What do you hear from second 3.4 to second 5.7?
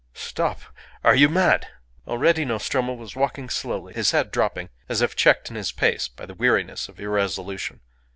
slowly, his head dropping, as if checked in